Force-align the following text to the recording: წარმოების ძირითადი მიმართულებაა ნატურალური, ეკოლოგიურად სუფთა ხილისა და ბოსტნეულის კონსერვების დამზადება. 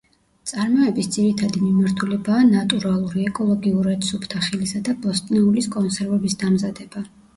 წარმოების 0.51 1.09
ძირითადი 1.17 1.59
მიმართულებაა 1.65 2.47
ნატურალური, 2.53 3.27
ეკოლოგიურად 3.33 4.09
სუფთა 4.11 4.43
ხილისა 4.49 4.83
და 4.89 4.97
ბოსტნეულის 5.05 5.69
კონსერვების 5.77 6.39
დამზადება. 6.47 7.05